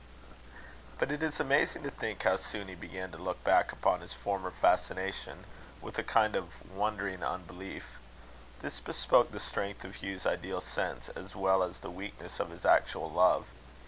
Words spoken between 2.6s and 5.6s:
he began to look back upon his former fascination